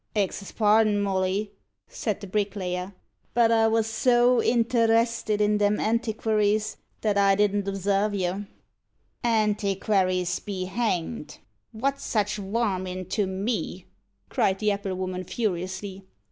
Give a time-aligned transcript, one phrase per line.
[0.15, 1.51] "Axes pardon, Molly,"
[1.87, 2.95] said the bricklayer;
[3.35, 8.45] "but I was so inter_est_ed in them antiquaries, that I didn't obsarve ye."
[9.23, 11.37] "Antiquaries be hanged!
[11.71, 13.85] what's such warmint to me?"
[14.27, 16.07] cried the applewoman furiously.